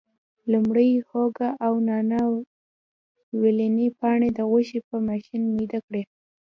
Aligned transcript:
لومړی 0.51 0.89
هوګه 1.09 1.49
او 1.65 1.73
نانا 1.87 2.21
ویلني 3.39 3.87
پاڼې 3.99 4.29
د 4.33 4.39
غوښې 4.49 4.79
په 4.89 4.95
ماشین 5.07 5.41
میده 5.55 5.79
کړي. 5.87 6.03